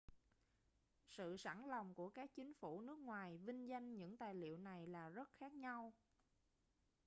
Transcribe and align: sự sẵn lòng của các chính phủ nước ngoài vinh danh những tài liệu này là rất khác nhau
sự 1.07 1.37
sẵn 1.37 1.65
lòng 1.67 1.93
của 1.95 2.09
các 2.09 2.29
chính 2.35 2.53
phủ 2.53 2.81
nước 2.81 2.97
ngoài 2.99 3.37
vinh 3.37 3.67
danh 3.67 3.95
những 3.97 4.17
tài 4.17 4.33
liệu 4.33 4.57
này 4.57 4.87
là 4.87 5.09
rất 5.09 5.29
khác 5.33 5.53
nhau 5.53 5.93